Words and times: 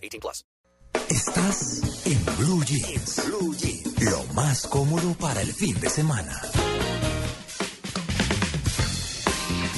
18 0.00 0.20
plus. 0.20 0.44
Estás 1.08 2.06
en 2.06 2.24
Blue 2.38 2.64
Jeans. 2.64 3.22
Blue 3.26 3.54
Jeans. 3.54 4.02
Lo 4.10 4.24
más 4.34 4.66
cómodo 4.66 5.14
para 5.14 5.42
el 5.42 5.52
fin 5.52 5.78
de 5.80 5.88
semana. 5.88 6.40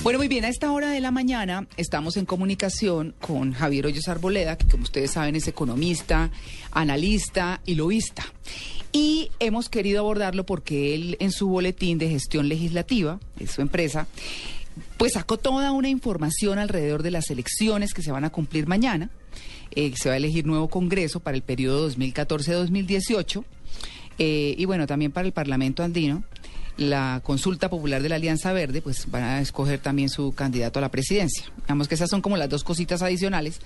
Bueno, 0.03 0.19
muy 0.19 0.27
bien, 0.27 0.45
a 0.45 0.49
esta 0.49 0.73
hora 0.73 0.91
de 0.91 1.01
la 1.01 1.13
mañana 1.13 1.69
estamos 1.77 2.17
en 2.17 2.27
comunicación 2.27 3.15
con 3.21 3.53
Javier 3.53 3.87
Hoyos 3.87 4.09
Arboleda, 4.09 4.59
que 4.59 4.67
como 4.67 4.83
ustedes 4.83 5.13
saben 5.13 5.37
es 5.37 5.47
economista, 5.47 6.31
analista 6.73 7.61
y 7.65 7.77
lobista. 7.77 8.25
Y 8.91 9.31
hemos 9.39 9.69
querido 9.69 10.01
abordarlo 10.01 10.45
porque 10.45 10.95
él 10.97 11.17
en 11.21 11.31
su 11.31 11.49
boletín 11.49 11.99
de 11.99 12.09
gestión 12.09 12.49
legislativa 12.49 13.21
de 13.37 13.47
su 13.47 13.63
empresa, 13.63 14.09
pues 14.97 15.13
sacó 15.13 15.39
toda 15.39 15.71
una 15.71 15.89
información 15.89 16.59
alrededor 16.59 17.05
de 17.05 17.13
las 17.13 17.31
elecciones 17.31 17.95
que 17.95 18.03
se 18.03 18.11
van 18.11 18.25
a 18.25 18.31
cumplir 18.31 18.67
mañana. 18.67 19.09
Eh, 19.75 19.93
se 19.97 20.09
va 20.09 20.15
a 20.15 20.19
elegir 20.19 20.47
nuevo 20.47 20.69
Congreso 20.69 21.21
para 21.21 21.37
el 21.37 21.43
periodo 21.43 21.91
2014-2018 21.91 23.45
eh, 24.19 24.55
y 24.59 24.65
bueno, 24.67 24.87
también 24.87 25.13
para 25.13 25.27
el 25.27 25.33
Parlamento 25.33 25.83
andino 25.83 26.25
la 26.77 27.21
consulta 27.23 27.69
popular 27.69 28.03
de 28.03 28.09
la 28.09 28.17
Alianza 28.17 28.53
Verde, 28.53 28.81
pues 28.81 29.11
van 29.11 29.23
a 29.23 29.41
escoger 29.41 29.79
también 29.79 30.09
su 30.09 30.33
candidato 30.33 30.79
a 30.79 30.83
la 30.83 30.91
presidencia. 30.91 31.45
Digamos 31.63 31.87
que 31.87 31.95
esas 31.95 32.09
son 32.09 32.23
como 32.23 32.37
las 32.37 32.49
dos 32.49 32.65
cositas 32.65 33.03
adicionales. 33.03 33.61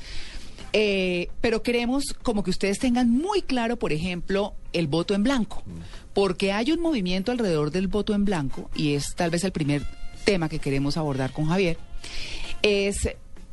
Eh, 0.73 1.29
pero 1.41 1.63
queremos 1.63 2.15
como 2.23 2.43
que 2.43 2.51
ustedes 2.51 2.79
tengan 2.79 3.11
muy 3.11 3.43
claro, 3.43 3.79
por 3.79 3.93
ejemplo, 3.93 4.55
el 4.73 4.89
voto 4.89 5.15
en 5.15 5.23
blanco, 5.23 5.63
porque 6.13 6.53
hay 6.53 6.73
un 6.73 6.81
movimiento 6.81 7.31
alrededor 7.31 7.71
del 7.71 7.87
voto 7.87 8.15
en 8.15 8.25
blanco, 8.25 8.69
y 8.75 8.95
es 8.95 9.15
tal 9.15 9.31
vez 9.31 9.45
el 9.45 9.53
primer 9.53 9.83
tema 10.25 10.49
que 10.49 10.59
queremos 10.59 10.97
abordar 10.97 11.33
con 11.33 11.47
Javier, 11.47 11.79
es 12.63 13.09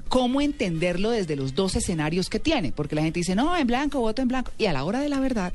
cómo 0.09 0.42
entenderlo 0.42 1.09
desde 1.09 1.36
los 1.36 1.56
dos 1.56 1.76
escenarios 1.76 2.30
que 2.30 2.40
tiene, 2.40 2.72
porque 2.72 2.96
la 2.96 3.02
gente 3.02 3.20
dice, 3.20 3.36
no, 3.36 3.56
en 3.58 3.68
blanco, 3.68 4.00
voto 4.00 4.22
en 4.22 4.28
blanco, 4.28 4.52
y 4.58 4.66
a 4.66 4.73
la 4.73 4.84
hora 4.84 5.00
de 5.00 5.09
la 5.09 5.20
verdad 5.20 5.54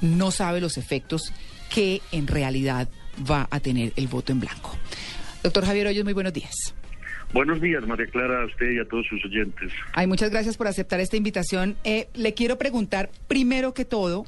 no 0.00 0.30
sabe 0.30 0.60
los 0.60 0.76
efectos 0.76 1.32
que 1.72 2.00
en 2.12 2.26
realidad 2.26 2.88
va 3.28 3.48
a 3.50 3.60
tener 3.60 3.92
el 3.96 4.08
voto 4.08 4.32
en 4.32 4.40
blanco. 4.40 4.76
Doctor 5.42 5.64
Javier 5.64 5.86
Hoyos, 5.86 6.04
muy 6.04 6.12
buenos 6.12 6.32
días. 6.32 6.74
Buenos 7.32 7.60
días, 7.60 7.86
María 7.86 8.06
Clara, 8.06 8.42
a 8.42 8.46
usted 8.46 8.70
y 8.70 8.78
a 8.78 8.84
todos 8.84 9.06
sus 9.08 9.24
oyentes. 9.24 9.72
Ay, 9.92 10.06
muchas 10.06 10.30
gracias 10.30 10.56
por 10.56 10.68
aceptar 10.68 11.00
esta 11.00 11.16
invitación. 11.16 11.76
Eh, 11.84 12.08
le 12.14 12.34
quiero 12.34 12.56
preguntar, 12.56 13.10
primero 13.28 13.74
que 13.74 13.84
todo, 13.84 14.26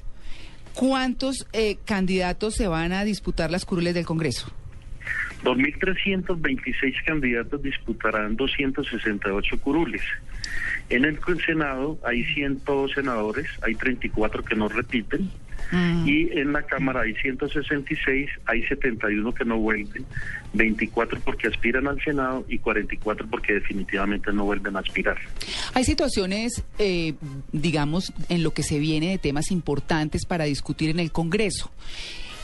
¿cuántos 0.74 1.46
eh, 1.52 1.76
candidatos 1.84 2.54
se 2.54 2.66
van 2.66 2.92
a 2.92 3.04
disputar 3.04 3.50
las 3.50 3.64
curules 3.64 3.94
del 3.94 4.04
Congreso? 4.04 4.52
2.326 5.44 7.04
candidatos 7.04 7.62
disputarán 7.62 8.36
268 8.36 9.60
curules. 9.60 10.02
En 10.90 11.04
el 11.04 11.18
Senado 11.44 11.98
hay 12.04 12.24
100 12.24 12.62
senadores, 12.94 13.46
hay 13.62 13.74
34 13.74 14.44
que 14.44 14.56
no 14.56 14.68
repiten, 14.68 15.30
y 16.06 16.38
en 16.38 16.52
la 16.52 16.62
Cámara 16.62 17.02
hay 17.02 17.14
166, 17.14 18.30
hay 18.46 18.62
71 18.66 19.34
que 19.34 19.44
no 19.44 19.58
vuelven, 19.58 20.06
24 20.54 21.20
porque 21.20 21.48
aspiran 21.48 21.86
al 21.86 22.02
Senado 22.02 22.46
y 22.48 22.58
44 22.58 23.26
porque 23.28 23.54
definitivamente 23.54 24.32
no 24.32 24.44
vuelven 24.44 24.76
a 24.76 24.78
aspirar. 24.80 25.18
Hay 25.74 25.84
situaciones, 25.84 26.64
eh, 26.78 27.14
digamos, 27.52 28.14
en 28.30 28.42
lo 28.42 28.52
que 28.52 28.62
se 28.62 28.78
viene 28.78 29.10
de 29.10 29.18
temas 29.18 29.50
importantes 29.50 30.24
para 30.24 30.44
discutir 30.44 30.88
en 30.88 31.00
el 31.00 31.12
Congreso. 31.12 31.70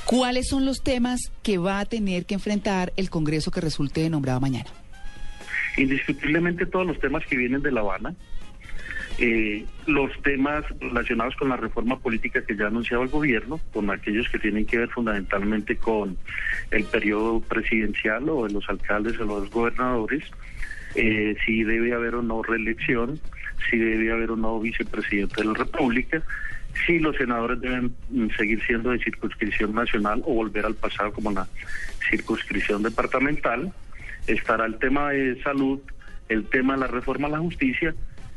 ¿Cuáles 0.06 0.48
son 0.48 0.66
los 0.66 0.82
temas 0.82 1.32
que 1.42 1.58
va 1.58 1.80
a 1.80 1.84
tener 1.86 2.26
que 2.26 2.34
enfrentar 2.34 2.92
el 2.96 3.08
Congreso 3.08 3.50
que 3.50 3.60
resulte 3.60 4.08
nombrado 4.10 4.40
mañana? 4.40 4.70
Indiscutiblemente 5.76 6.66
todos 6.66 6.86
los 6.86 6.98
temas 7.00 7.24
que 7.26 7.36
vienen 7.36 7.62
de 7.62 7.72
La 7.72 7.80
Habana, 7.80 8.14
eh, 9.18 9.64
los 9.86 10.10
temas 10.22 10.64
relacionados 10.80 11.34
con 11.36 11.48
la 11.48 11.56
reforma 11.56 11.98
política 11.98 12.44
que 12.44 12.56
ya 12.56 12.64
ha 12.64 12.68
anunciado 12.68 13.02
el 13.02 13.08
gobierno, 13.08 13.60
con 13.72 13.90
aquellos 13.90 14.28
que 14.28 14.38
tienen 14.38 14.66
que 14.66 14.78
ver 14.78 14.90
fundamentalmente 14.90 15.76
con 15.76 16.16
el 16.70 16.84
periodo 16.84 17.40
presidencial 17.40 18.28
o 18.28 18.46
de 18.46 18.52
los 18.52 18.68
alcaldes 18.68 19.18
o 19.20 19.24
los 19.24 19.50
gobernadores, 19.50 20.24
eh, 20.94 21.36
si 21.44 21.64
debe 21.64 21.94
haber 21.94 22.14
o 22.14 22.22
no 22.22 22.42
reelección, 22.42 23.20
si 23.70 23.78
debe 23.78 24.12
haber 24.12 24.30
o 24.30 24.36
no 24.36 24.60
vicepresidente 24.60 25.42
de 25.42 25.48
la 25.48 25.54
República, 25.54 26.22
si 26.86 26.98
los 26.98 27.16
senadores 27.16 27.60
deben 27.60 27.94
mm, 28.10 28.28
seguir 28.36 28.62
siendo 28.64 28.90
de 28.90 28.98
circunscripción 28.98 29.74
nacional 29.74 30.22
o 30.24 30.34
volver 30.34 30.66
al 30.66 30.74
pasado 30.74 31.12
como 31.12 31.30
la 31.30 31.46
circunscripción 32.10 32.82
departamental, 32.82 33.72
estará 34.26 34.66
el 34.66 34.78
tema 34.78 35.10
de 35.10 35.40
salud, 35.42 35.80
el 36.28 36.44
tema 36.46 36.74
de 36.74 36.80
la 36.80 36.86
reforma 36.86 37.28
a 37.28 37.32
la 37.32 37.38
justicia 37.38 37.94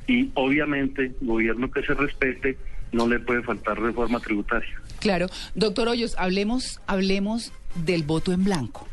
y 0.07 0.31
obviamente 0.35 1.11
gobierno 1.21 1.69
que 1.71 1.83
se 1.83 1.93
respete 1.93 2.57
no 2.91 3.07
le 3.07 3.19
puede 3.19 3.43
faltar 3.43 3.79
reforma 3.79 4.19
tributaria. 4.19 4.81
Claro, 4.99 5.27
doctor 5.55 5.89
Hoyos, 5.89 6.15
hablemos, 6.17 6.81
hablemos 6.87 7.51
del 7.85 8.03
voto 8.03 8.31
en 8.31 8.43
blanco, 8.43 8.87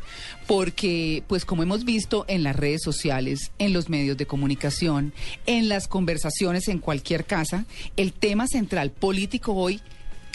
porque 0.47 1.23
pues 1.27 1.45
como 1.45 1.63
hemos 1.63 1.85
visto 1.85 2.25
en 2.27 2.43
las 2.43 2.55
redes 2.55 2.81
sociales, 2.83 3.51
en 3.59 3.73
los 3.73 3.89
medios 3.89 4.17
de 4.17 4.25
comunicación, 4.25 5.13
en 5.45 5.69
las 5.69 5.87
conversaciones 5.87 6.67
en 6.67 6.79
cualquier 6.79 7.25
casa, 7.25 7.65
el 7.97 8.13
tema 8.13 8.47
central 8.47 8.91
político 8.91 9.53
hoy 9.53 9.81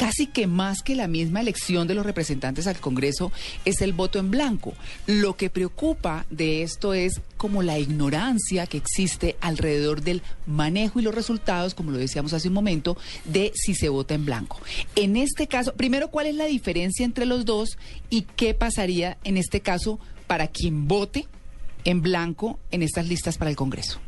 casi 0.00 0.26
que 0.26 0.46
más 0.46 0.82
que 0.82 0.94
la 0.94 1.08
misma 1.08 1.42
elección 1.42 1.86
de 1.86 1.92
los 1.92 2.06
representantes 2.06 2.66
al 2.66 2.80
Congreso 2.80 3.32
es 3.66 3.82
el 3.82 3.92
voto 3.92 4.18
en 4.18 4.30
blanco. 4.30 4.72
Lo 5.06 5.36
que 5.36 5.50
preocupa 5.50 6.24
de 6.30 6.62
esto 6.62 6.94
es 6.94 7.20
como 7.36 7.62
la 7.62 7.78
ignorancia 7.78 8.66
que 8.66 8.78
existe 8.78 9.36
alrededor 9.42 10.00
del 10.00 10.22
manejo 10.46 11.00
y 11.00 11.02
los 11.02 11.14
resultados, 11.14 11.74
como 11.74 11.90
lo 11.90 11.98
decíamos 11.98 12.32
hace 12.32 12.48
un 12.48 12.54
momento, 12.54 12.96
de 13.26 13.52
si 13.54 13.74
se 13.74 13.90
vota 13.90 14.14
en 14.14 14.24
blanco. 14.24 14.58
En 14.96 15.18
este 15.18 15.46
caso, 15.48 15.74
primero, 15.74 16.08
¿cuál 16.08 16.28
es 16.28 16.34
la 16.34 16.46
diferencia 16.46 17.04
entre 17.04 17.26
los 17.26 17.44
dos 17.44 17.76
y 18.08 18.22
qué 18.22 18.54
pasaría 18.54 19.18
en 19.22 19.36
este 19.36 19.60
caso 19.60 20.00
para 20.26 20.46
quien 20.46 20.88
vote 20.88 21.28
en 21.84 22.00
blanco 22.00 22.58
en 22.70 22.82
estas 22.82 23.06
listas 23.06 23.36
para 23.36 23.50
el 23.50 23.56
Congreso? 23.56 24.00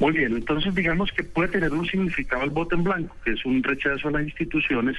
Muy 0.00 0.12
bien, 0.12 0.34
entonces 0.34 0.74
digamos 0.74 1.12
que 1.12 1.22
puede 1.22 1.48
tener 1.48 1.72
un 1.72 1.86
significado 1.86 2.42
el 2.42 2.50
voto 2.50 2.74
en 2.74 2.84
blanco, 2.84 3.16
que 3.24 3.32
es 3.32 3.44
un 3.44 3.62
rechazo 3.62 4.08
a 4.08 4.12
las 4.12 4.24
instituciones 4.24 4.96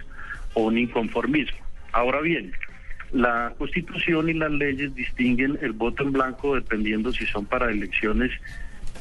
o 0.53 0.63
un 0.65 0.77
inconformismo. 0.77 1.57
Ahora 1.91 2.21
bien, 2.21 2.53
la 3.11 3.53
Constitución 3.57 4.29
y 4.29 4.33
las 4.33 4.51
leyes 4.51 4.95
distinguen 4.95 5.57
el 5.61 5.73
voto 5.73 6.03
en 6.03 6.11
blanco 6.11 6.55
dependiendo 6.55 7.11
si 7.11 7.25
son 7.25 7.45
para 7.45 7.71
elecciones 7.71 8.31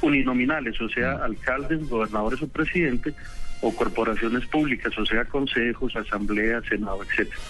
uninominales, 0.02 0.80
o 0.80 0.88
sea, 0.88 1.12
alcaldes, 1.24 1.88
gobernadores 1.88 2.42
o 2.42 2.48
presidentes, 2.48 3.14
o 3.60 3.74
corporaciones 3.74 4.44
públicas, 4.46 4.96
o 4.98 5.06
sea, 5.06 5.24
consejos, 5.24 5.96
asambleas, 5.96 6.64
senado, 6.66 7.02
etcétera. 7.02 7.40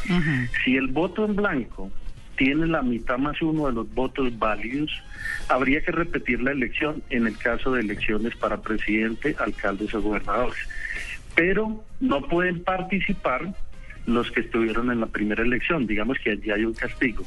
Si 0.64 0.76
el 0.76 0.86
voto 0.88 1.24
en 1.24 1.34
blanco 1.34 1.90
tiene 2.36 2.66
la 2.66 2.82
mitad 2.82 3.18
más 3.18 3.40
uno 3.42 3.66
de 3.66 3.72
los 3.72 3.92
votos 3.94 4.38
válidos, 4.38 4.90
habría 5.48 5.82
que 5.82 5.92
repetir 5.92 6.42
la 6.42 6.52
elección 6.52 7.02
en 7.10 7.26
el 7.26 7.36
caso 7.36 7.72
de 7.72 7.80
elecciones 7.80 8.34
para 8.36 8.60
presidente, 8.60 9.36
alcaldes 9.38 9.94
o 9.94 10.02
gobernadores. 10.02 10.58
Pero 11.34 11.84
no 12.00 12.22
pueden 12.22 12.62
participar 12.62 13.54
los 14.06 14.30
que 14.30 14.40
estuvieron 14.40 14.90
en 14.90 15.00
la 15.00 15.06
primera 15.06 15.42
elección, 15.42 15.86
digamos 15.86 16.18
que 16.18 16.32
allí 16.32 16.50
hay 16.50 16.64
un 16.64 16.74
castigo. 16.74 17.24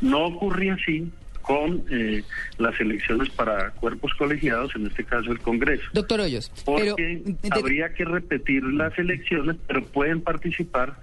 No 0.00 0.26
ocurre 0.26 0.70
así 0.70 1.10
con 1.42 1.84
eh, 1.90 2.22
las 2.58 2.78
elecciones 2.80 3.30
para 3.30 3.70
cuerpos 3.72 4.12
colegiados, 4.14 4.74
en 4.76 4.86
este 4.86 5.04
caso 5.04 5.32
el 5.32 5.40
Congreso. 5.40 5.84
Doctor 5.92 6.20
Hoyos, 6.20 6.50
porque 6.64 7.22
habría 7.50 7.92
que 7.94 8.04
repetir 8.04 8.62
las 8.64 8.96
elecciones, 8.98 9.56
pero 9.66 9.84
pueden 9.84 10.20
participar 10.20 10.96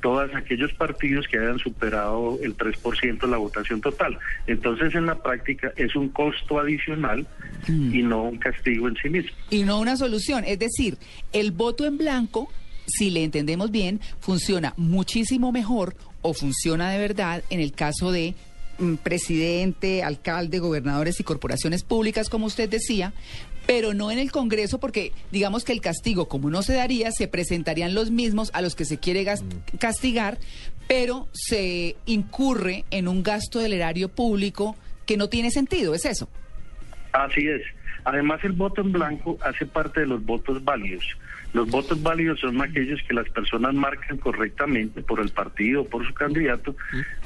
todos 0.00 0.34
aquellos 0.34 0.72
partidos 0.74 1.26
que 1.28 1.38
hayan 1.38 1.58
superado 1.58 2.38
el 2.42 2.56
3% 2.56 3.20
de 3.20 3.26
la 3.26 3.36
votación 3.36 3.80
total. 3.80 4.18
Entonces, 4.46 4.94
en 4.94 5.06
la 5.06 5.20
práctica 5.22 5.72
es 5.76 5.94
un 5.96 6.08
costo 6.10 6.58
adicional 6.58 7.26
y 7.68 8.02
no 8.02 8.24
un 8.24 8.38
castigo 8.38 8.88
en 8.88 8.96
sí 8.96 9.08
mismo. 9.08 9.30
Y 9.50 9.64
no 9.64 9.80
una 9.80 9.96
solución, 9.96 10.44
es 10.46 10.58
decir, 10.58 10.98
el 11.32 11.52
voto 11.52 11.84
en 11.84 11.98
blanco 11.98 12.50
si 12.88 13.10
le 13.10 13.24
entendemos 13.24 13.72
bien, 13.72 14.00
funciona 14.20 14.72
muchísimo 14.76 15.50
mejor 15.50 15.96
o 16.22 16.34
funciona 16.34 16.90
de 16.90 16.98
verdad 16.98 17.42
en 17.50 17.58
el 17.58 17.72
caso 17.72 18.12
de 18.12 18.36
Mm, 18.36 18.45
presidente, 19.02 20.02
alcalde, 20.02 20.58
gobernadores 20.58 21.20
y 21.20 21.24
corporaciones 21.24 21.82
públicas, 21.82 22.28
como 22.28 22.46
usted 22.46 22.68
decía, 22.68 23.12
pero 23.66 23.94
no 23.94 24.10
en 24.10 24.18
el 24.18 24.30
Congreso 24.30 24.78
porque 24.78 25.12
digamos 25.32 25.64
que 25.64 25.72
el 25.72 25.80
castigo, 25.80 26.28
como 26.28 26.50
no 26.50 26.62
se 26.62 26.74
daría, 26.74 27.10
se 27.10 27.26
presentarían 27.28 27.94
los 27.94 28.10
mismos 28.10 28.50
a 28.54 28.62
los 28.62 28.74
que 28.76 28.84
se 28.84 28.98
quiere 28.98 29.24
gas- 29.24 29.42
castigar, 29.78 30.38
pero 30.86 31.26
se 31.32 31.96
incurre 32.06 32.84
en 32.90 33.08
un 33.08 33.22
gasto 33.22 33.58
del 33.58 33.72
erario 33.72 34.08
público 34.08 34.76
que 35.04 35.16
no 35.16 35.28
tiene 35.28 35.50
sentido, 35.50 35.94
¿es 35.94 36.04
eso? 36.04 36.28
Así 37.12 37.46
es. 37.48 37.62
Además, 38.04 38.38
el 38.44 38.52
voto 38.52 38.82
en 38.82 38.92
blanco 38.92 39.36
hace 39.42 39.66
parte 39.66 40.00
de 40.00 40.06
los 40.06 40.24
votos 40.24 40.62
válidos. 40.62 41.04
Los 41.56 41.70
votos 41.70 42.02
válidos 42.02 42.40
son 42.40 42.60
aquellos 42.60 43.00
que 43.08 43.14
las 43.14 43.30
personas 43.30 43.72
marcan 43.72 44.18
correctamente 44.18 45.00
por 45.00 45.20
el 45.20 45.30
partido 45.30 45.80
o 45.80 45.84
por 45.86 46.06
su 46.06 46.12
candidato, 46.12 46.76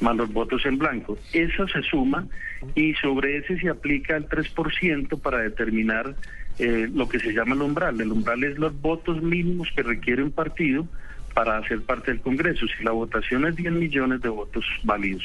más 0.00 0.14
los 0.14 0.32
votos 0.32 0.64
en 0.66 0.78
blanco. 0.78 1.18
Eso 1.32 1.66
se 1.66 1.82
suma 1.82 2.28
y 2.76 2.94
sobre 2.94 3.38
ese 3.38 3.58
se 3.58 3.68
aplica 3.68 4.16
el 4.16 4.28
3% 4.28 5.20
para 5.20 5.38
determinar 5.38 6.14
eh, 6.60 6.88
lo 6.94 7.08
que 7.08 7.18
se 7.18 7.32
llama 7.32 7.56
el 7.56 7.62
umbral. 7.62 8.00
El 8.00 8.12
umbral 8.12 8.44
es 8.44 8.56
los 8.56 8.80
votos 8.80 9.20
mínimos 9.20 9.68
que 9.74 9.82
requiere 9.82 10.22
un 10.22 10.30
partido 10.30 10.86
para 11.34 11.58
hacer 11.58 11.80
parte 11.82 12.12
del 12.12 12.20
Congreso. 12.20 12.66
Si 12.68 12.84
la 12.84 12.92
votación 12.92 13.46
es 13.46 13.56
10 13.56 13.72
millones 13.72 14.20
de 14.20 14.28
votos 14.28 14.64
válidos 14.84 15.24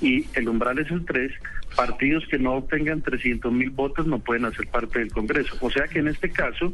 y 0.00 0.24
el 0.32 0.48
umbral 0.48 0.78
es 0.78 0.90
el 0.90 1.04
3, 1.04 1.32
partidos 1.76 2.26
que 2.28 2.38
no 2.38 2.54
obtengan 2.54 3.02
300 3.02 3.52
mil 3.52 3.68
votos 3.68 4.06
no 4.06 4.20
pueden 4.20 4.46
hacer 4.46 4.66
parte 4.68 5.00
del 5.00 5.12
Congreso. 5.12 5.54
O 5.60 5.70
sea 5.70 5.86
que 5.86 5.98
en 5.98 6.08
este 6.08 6.30
caso 6.30 6.72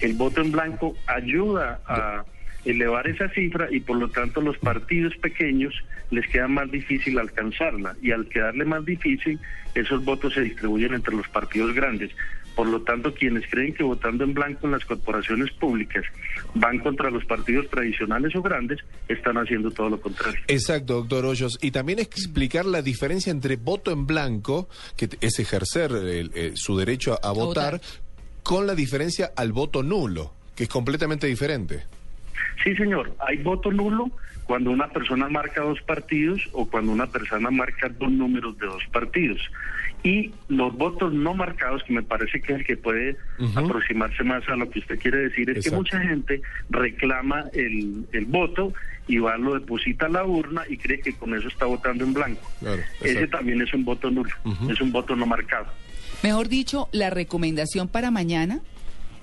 el 0.00 0.14
voto 0.14 0.40
en 0.40 0.52
blanco 0.52 0.96
ayuda 1.06 1.80
a 1.86 2.24
elevar 2.64 3.06
esa 3.08 3.28
cifra 3.30 3.68
y 3.70 3.80
por 3.80 3.96
lo 3.98 4.08
tanto 4.10 4.40
los 4.40 4.58
partidos 4.58 5.14
pequeños 5.16 5.74
les 6.10 6.26
queda 6.28 6.46
más 6.48 6.70
difícil 6.70 7.18
alcanzarla 7.18 7.96
y 8.02 8.10
al 8.12 8.28
quedarle 8.28 8.64
más 8.66 8.84
difícil 8.84 9.38
esos 9.74 10.04
votos 10.04 10.34
se 10.34 10.42
distribuyen 10.42 10.92
entre 10.94 11.14
los 11.14 11.26
partidos 11.28 11.74
grandes. 11.74 12.10
Por 12.56 12.66
lo 12.68 12.82
tanto, 12.82 13.14
quienes 13.14 13.48
creen 13.48 13.72
que 13.72 13.84
votando 13.84 14.24
en 14.24 14.34
blanco 14.34 14.66
en 14.66 14.72
las 14.72 14.84
corporaciones 14.84 15.50
públicas 15.52 16.04
van 16.54 16.80
contra 16.80 17.08
los 17.08 17.24
partidos 17.24 17.70
tradicionales 17.70 18.34
o 18.34 18.42
grandes, 18.42 18.80
están 19.08 19.38
haciendo 19.38 19.70
todo 19.70 19.88
lo 19.88 20.00
contrario. 20.00 20.38
Exacto, 20.48 20.94
doctor 20.94 21.24
Hoyos. 21.26 21.58
Y 21.62 21.70
también 21.70 22.00
explicar 22.00 22.66
la 22.66 22.82
diferencia 22.82 23.30
entre 23.30 23.56
voto 23.56 23.92
en 23.92 24.04
blanco, 24.04 24.68
que 24.96 25.08
es 25.20 25.38
ejercer 25.38 25.92
el- 25.92 26.32
eh, 26.34 26.52
su 26.56 26.76
derecho 26.76 27.14
a, 27.22 27.28
a 27.28 27.32
votar, 27.32 27.74
votar. 27.74 27.80
Con 28.42 28.66
la 28.66 28.74
diferencia 28.74 29.32
al 29.36 29.52
voto 29.52 29.82
nulo, 29.82 30.32
que 30.54 30.64
es 30.64 30.68
completamente 30.68 31.26
diferente. 31.26 31.84
Sí, 32.62 32.74
señor. 32.76 33.14
Hay 33.26 33.38
voto 33.38 33.70
nulo 33.70 34.10
cuando 34.44 34.70
una 34.70 34.88
persona 34.88 35.28
marca 35.28 35.62
dos 35.62 35.80
partidos 35.82 36.42
o 36.52 36.68
cuando 36.68 36.92
una 36.92 37.06
persona 37.06 37.50
marca 37.50 37.88
dos 37.88 38.10
números 38.10 38.58
de 38.58 38.66
dos 38.66 38.82
partidos. 38.92 39.40
Y 40.02 40.32
los 40.48 40.74
votos 40.76 41.12
no 41.12 41.34
marcados, 41.34 41.84
que 41.84 41.92
me 41.92 42.02
parece 42.02 42.40
que 42.40 42.54
es 42.54 42.58
el 42.60 42.64
que 42.64 42.76
puede 42.76 43.16
aproximarse 43.54 44.24
más 44.24 44.48
a 44.48 44.56
lo 44.56 44.68
que 44.70 44.78
usted 44.78 44.98
quiere 44.98 45.18
decir, 45.18 45.50
es 45.50 45.58
Exacto. 45.58 45.70
que 45.70 45.76
mucha 45.76 46.00
gente 46.00 46.42
reclama 46.70 47.44
el, 47.52 48.06
el 48.12 48.24
voto 48.24 48.72
y 49.06 49.18
va, 49.18 49.36
lo 49.36 49.54
deposita 49.54 50.06
a 50.06 50.08
la 50.08 50.24
urna 50.24 50.62
y 50.68 50.78
cree 50.78 51.00
que 51.00 51.12
con 51.12 51.34
eso 51.34 51.48
está 51.48 51.66
votando 51.66 52.04
en 52.04 52.14
blanco. 52.14 52.50
Claro, 52.60 52.82
Ese 53.02 53.26
también 53.28 53.60
es 53.60 53.72
un 53.74 53.84
voto 53.84 54.10
nulo, 54.10 54.30
es 54.70 54.80
un 54.80 54.90
voto 54.90 55.14
no 55.14 55.26
marcado. 55.26 55.66
Mejor 56.22 56.48
dicho, 56.48 56.88
la 56.92 57.10
recomendación 57.10 57.88
para 57.88 58.10
mañana 58.10 58.60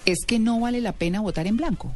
es 0.05 0.25
que 0.25 0.39
no 0.39 0.59
vale 0.59 0.81
la 0.81 0.93
pena 0.93 1.21
votar 1.21 1.47
en 1.47 1.57
blanco. 1.57 1.93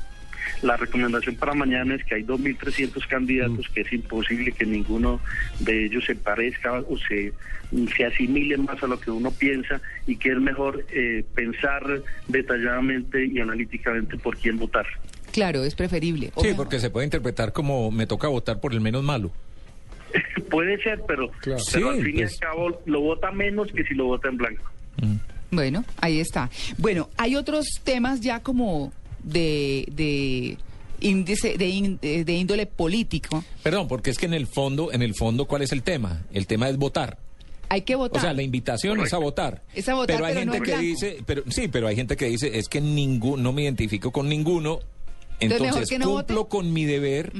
La 0.63 0.75
recomendación 0.77 1.35
para 1.35 1.53
mañana 1.53 1.95
es 1.95 2.03
que 2.03 2.15
hay 2.15 2.23
2.300 2.23 3.07
candidatos, 3.07 3.67
que 3.69 3.81
es 3.81 3.93
imposible 3.93 4.51
que 4.51 4.65
ninguno 4.65 5.19
de 5.59 5.85
ellos 5.85 6.03
se 6.05 6.15
parezca 6.15 6.73
o 6.81 6.97
se, 6.97 7.33
se 7.95 8.05
asimile 8.05 8.57
más 8.57 8.81
a 8.83 8.87
lo 8.87 8.99
que 8.99 9.11
uno 9.11 9.31
piensa 9.31 9.81
y 10.07 10.17
que 10.17 10.29
es 10.31 10.37
mejor 10.39 10.85
eh, 10.91 11.23
pensar 11.35 11.83
detalladamente 12.27 13.25
y 13.25 13.39
analíticamente 13.39 14.17
por 14.17 14.37
quién 14.37 14.57
votar. 14.57 14.85
Claro, 15.31 15.63
es 15.63 15.75
preferible. 15.75 16.31
Sí, 16.37 16.41
mejor- 16.47 16.55
porque 16.57 16.79
se 16.79 16.89
puede 16.89 17.05
interpretar 17.05 17.53
como 17.53 17.89
me 17.91 18.05
toca 18.05 18.27
votar 18.27 18.59
por 18.59 18.73
el 18.73 18.81
menos 18.81 19.03
malo. 19.03 19.31
Puede 20.49 20.81
ser, 20.83 21.01
pero, 21.07 21.31
Claro. 21.39 21.61
pero 21.71 21.89
al 21.91 22.01
fin 22.03 22.09
y 22.09 22.19
pues. 22.23 22.33
al 22.33 22.39
cabo 22.49 22.81
lo 22.85 22.99
vota 23.01 23.31
menos 23.31 23.71
que 23.71 23.83
si 23.85 23.93
lo 23.93 24.05
vota 24.07 24.27
en 24.27 24.37
blanco. 24.37 24.63
Bueno, 25.51 25.83
ahí 25.99 26.19
está. 26.19 26.49
Bueno, 26.77 27.09
hay 27.17 27.35
otros 27.35 27.65
temas 27.83 28.21
ya 28.21 28.41
como 28.41 28.91
de, 29.23 29.85
de 29.91 30.57
índice, 31.01 31.57
de, 31.57 32.23
de 32.23 32.33
índole 32.33 32.65
político. 32.67 33.43
Perdón, 33.63 33.87
porque 33.87 34.11
es 34.11 34.17
que 34.17 34.27
en 34.27 34.33
el 34.33 34.47
fondo, 34.47 34.91
en 34.93 35.01
el 35.01 35.13
fondo, 35.15 35.45
¿cuál 35.45 35.61
es 35.63 35.71
el 35.71 35.83
tema? 35.83 36.21
El 36.31 36.47
tema 36.47 36.69
es 36.69 36.77
votar. 36.77 37.17
Hay 37.69 37.81
que 37.83 37.95
votar. 37.95 38.17
O 38.17 38.21
sea, 38.21 38.33
la 38.33 38.43
invitación 38.43 38.99
es 39.01 39.13
a 39.13 39.17
votar. 39.17 39.61
Es 39.73 39.87
a 39.89 39.93
votar, 39.93 40.15
pero 40.17 40.25
hay 40.25 40.33
pero 40.33 40.39
gente 40.51 40.57
en 40.57 40.63
que 40.63 40.71
blanco. 40.71 40.85
dice, 40.85 41.17
pero 41.25 41.43
sí, 41.49 41.67
pero 41.69 41.87
hay 41.87 41.95
gente 41.95 42.15
que 42.17 42.25
dice 42.25 42.57
es 42.57 42.67
que 42.67 42.81
ningún, 42.81 43.41
no 43.43 43.53
me 43.53 43.63
identifico 43.63 44.11
con 44.11 44.27
ninguno, 44.27 44.79
Entonces, 45.39 45.61
mejor 45.61 45.65
entonces 45.83 45.89
que 45.89 45.99
no 45.99 46.05
cumplo 46.13 46.35
vote. 46.43 46.49
con 46.49 46.73
mi 46.73 46.83
deber, 46.85 47.31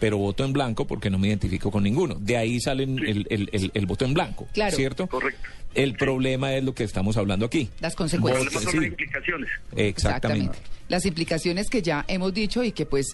pero 0.00 0.18
voto 0.18 0.44
en 0.44 0.52
blanco 0.52 0.86
porque 0.86 1.10
no 1.10 1.18
me 1.18 1.28
identifico 1.28 1.70
con 1.70 1.82
ninguno. 1.82 2.14
De 2.20 2.36
ahí 2.36 2.60
sale 2.60 2.84
el, 2.84 3.26
el- 3.28 3.48
el- 3.52 3.70
el 3.74 3.86
voto 3.86 4.04
en 4.04 4.14
blanco, 4.14 4.46
Claro. 4.54 4.76
¿cierto? 4.76 5.06
Correcto. 5.06 5.40
El 5.74 5.94
problema 5.94 6.54
es 6.54 6.64
lo 6.64 6.74
que 6.74 6.84
estamos 6.84 7.16
hablando 7.16 7.46
aquí. 7.46 7.68
Las 7.80 7.92
El 7.92 7.96
consecuencias. 7.98 8.44
problema 8.52 8.70
son 8.72 8.80
las 8.80 8.88
implicaciones. 8.90 9.50
Exactamente. 9.76 10.58
Las 10.88 11.04
implicaciones 11.06 11.68
que 11.68 11.82
ya 11.82 12.04
hemos 12.08 12.32
dicho 12.32 12.64
y 12.64 12.72
que 12.72 12.86
pues, 12.86 13.08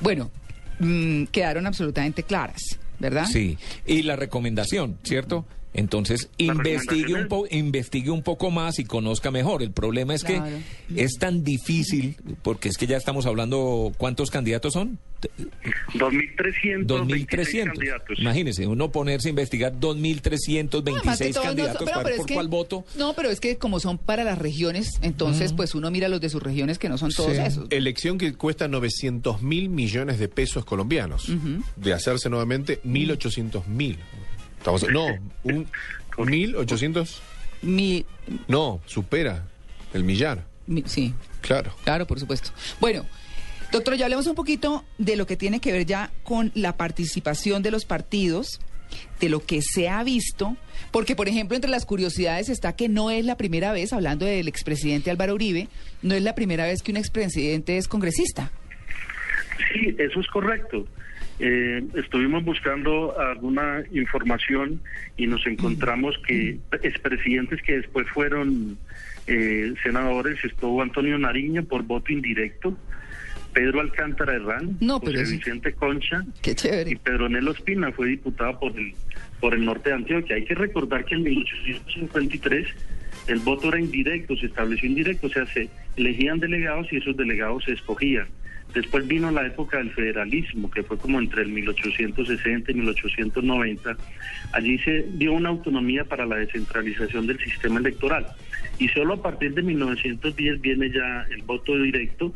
bueno, 0.00 0.30
mm, 0.80 1.24
quedaron 1.26 1.66
absolutamente 1.66 2.22
claras, 2.22 2.60
¿verdad? 2.98 3.26
Sí, 3.30 3.56
y 3.86 4.02
la 4.02 4.16
recomendación, 4.16 4.98
¿cierto? 5.02 5.46
Entonces, 5.74 6.28
investigue 6.38 7.14
un, 7.14 7.26
po 7.28 7.46
investigue 7.50 8.10
un 8.10 8.22
poco 8.22 8.50
más 8.50 8.78
y 8.78 8.84
conozca 8.84 9.30
mejor. 9.30 9.62
El 9.62 9.72
problema 9.72 10.14
es 10.14 10.22
Claro. 10.24 10.46
que 10.94 11.02
es 11.04 11.14
tan 11.18 11.42
difícil, 11.44 12.16
porque 12.42 12.68
es 12.68 12.78
que 12.78 12.86
ya 12.86 12.96
estamos 12.96 13.26
hablando, 13.26 13.92
¿cuántos 13.98 14.30
candidatos 14.30 14.72
son? 14.72 14.98
2.326 15.94 16.86
2.300. 16.86 17.64
candidatos. 17.72 18.18
Imagínese, 18.18 18.66
uno 18.66 18.90
ponerse 18.90 19.28
a 19.28 19.30
investigar 19.30 19.72
Además 19.72 19.96
que 19.96 20.10
2.326 20.20 21.32
todos 21.32 21.34
no 21.36 21.42
candidatos 21.42 21.76
pero- 21.78 21.90
para 21.92 22.04
pero 22.04 22.16
por 22.18 22.32
cuál 22.32 22.48
voto. 22.48 22.84
No, 22.96 23.14
pero 23.14 23.30
es 23.30 23.40
que 23.40 23.56
como 23.56 23.80
son 23.80 23.98
para 23.98 24.24
las 24.24 24.38
regiones, 24.38 24.98
entonces 25.02 25.52
pues 25.52 25.74
uno 25.74 25.90
mira 25.90 26.08
los 26.08 26.20
de 26.20 26.28
sus 26.28 26.42
regiones 26.42 26.78
que 26.78 26.88
no 26.88 26.98
son 26.98 27.10
todos 27.12 27.32
Sí. 27.36 27.42
esos. 27.42 27.66
Elección 27.70 28.18
que 28.18 28.34
cuesta 28.34 28.68
900 28.68 29.42
mil 29.42 29.68
millones 29.68 30.18
de 30.18 30.28
pesos 30.28 30.64
colombianos. 30.64 31.30
De 31.76 31.92
hacerse 31.92 32.28
nuevamente 32.28 32.80
1.800 32.84 33.66
mil. 33.66 33.98
Estamos, 34.64 34.86
no, 34.90 35.06
un 35.44 35.66
1.800. 36.16 37.18
Mi, 37.62 38.06
No, 38.48 38.80
supera 38.86 39.44
el 39.92 40.04
millar. 40.04 40.44
mi- 40.66 40.84
sí, 40.86 41.12
Claro. 41.42 41.74
claro, 41.84 42.06
por 42.06 42.18
supuesto. 42.18 42.50
Bueno, 42.80 43.04
doctor, 43.72 43.94
ya 43.96 44.06
hablemos 44.06 44.26
un 44.26 44.34
poquito 44.34 44.82
de 44.96 45.16
lo 45.16 45.26
que 45.26 45.36
tiene 45.36 45.60
que 45.60 45.70
ver 45.72 45.84
ya 45.84 46.10
con 46.22 46.50
la 46.54 46.76
participación 46.78 47.62
de 47.62 47.70
los 47.70 47.84
partidos, 47.84 48.60
de 49.20 49.28
lo 49.28 49.44
que 49.44 49.60
se 49.60 49.88
ha 49.90 50.02
visto, 50.02 50.56
porque 50.90 51.14
por 51.16 51.28
ejemplo 51.28 51.56
entre 51.56 51.70
las 51.70 51.84
curiosidades 51.84 52.48
está 52.48 52.74
que 52.76 52.88
no 52.88 53.10
es 53.10 53.24
la 53.26 53.36
primera 53.36 53.72
vez, 53.72 53.92
hablando 53.92 54.24
del 54.24 54.48
expresidente 54.48 55.10
Álvaro 55.10 55.34
Uribe, 55.34 55.68
no 56.02 56.14
es 56.14 56.22
la 56.22 56.34
primera 56.34 56.64
vez 56.64 56.82
que 56.82 56.92
un 56.92 56.96
expresidente 56.96 57.76
es 57.76 57.86
congresista. 57.88 58.50
Sí, 59.72 59.94
eso 59.98 60.20
es 60.20 60.26
correcto. 60.28 60.86
Eh, 61.40 61.82
estuvimos 61.94 62.44
buscando 62.44 63.18
alguna 63.18 63.82
información 63.92 64.80
y 65.16 65.26
nos 65.26 65.46
encontramos 65.46 66.16
que 66.26 66.58
expresidentes 66.82 67.60
que 67.62 67.78
después 67.78 68.08
fueron 68.10 68.78
eh, 69.26 69.74
senadores, 69.82 70.44
estuvo 70.44 70.80
Antonio 70.80 71.18
Nariño 71.18 71.64
por 71.64 71.82
voto 71.82 72.12
indirecto, 72.12 72.76
Pedro 73.52 73.80
Alcántara 73.80 74.34
Herrán, 74.34 74.76
No, 74.80 75.00
pero 75.00 75.20
Vicente 75.20 75.72
Concha 75.72 76.24
y. 76.86 76.96
Pedro 76.96 77.28
Nelo 77.28 77.52
Espina 77.52 77.90
fue 77.92 78.08
diputado 78.08 78.58
por 78.58 78.78
el, 78.78 78.94
por 79.40 79.54
el 79.54 79.64
norte 79.64 79.90
de 79.90 79.96
Antioquia. 79.96 80.36
Hay 80.36 80.44
que 80.44 80.54
recordar 80.54 81.04
que 81.04 81.14
en 81.14 81.22
1853 81.22 82.66
el 83.28 83.38
voto 83.38 83.68
era 83.68 83.80
indirecto, 83.80 84.36
se 84.36 84.46
estableció 84.46 84.88
indirecto, 84.88 85.28
o 85.28 85.30
sea, 85.30 85.46
se 85.46 85.68
elegían 85.96 86.40
delegados 86.40 86.92
y 86.92 86.96
esos 86.96 87.16
delegados 87.16 87.64
se 87.64 87.72
escogían. 87.72 88.26
Después 88.74 89.06
vino 89.06 89.30
la 89.30 89.46
época 89.46 89.78
del 89.78 89.92
federalismo, 89.92 90.68
que 90.68 90.82
fue 90.82 90.98
como 90.98 91.20
entre 91.20 91.42
el 91.42 91.48
1860 91.50 92.72
y 92.72 92.74
1890. 92.74 93.96
Allí 94.52 94.78
se 94.78 95.06
dio 95.12 95.32
una 95.32 95.50
autonomía 95.50 96.04
para 96.04 96.26
la 96.26 96.36
descentralización 96.36 97.26
del 97.28 97.38
sistema 97.38 97.78
electoral. 97.78 98.26
Y 98.80 98.88
solo 98.88 99.14
a 99.14 99.22
partir 99.22 99.54
de 99.54 99.62
1910 99.62 100.60
viene 100.60 100.90
ya 100.90 101.24
el 101.30 101.42
voto 101.42 101.80
directo, 101.80 102.32